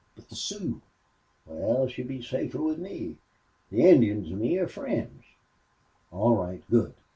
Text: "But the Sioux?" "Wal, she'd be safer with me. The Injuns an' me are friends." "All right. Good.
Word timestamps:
"But 0.15 0.29
the 0.29 0.35
Sioux?" 0.35 0.81
"Wal, 1.45 1.87
she'd 1.87 2.07
be 2.07 2.23
safer 2.23 2.59
with 2.59 2.79
me. 2.79 3.17
The 3.69 3.85
Injuns 3.85 4.31
an' 4.31 4.39
me 4.39 4.57
are 4.57 4.67
friends." 4.67 5.21
"All 6.11 6.35
right. 6.37 6.63
Good. 6.71 6.95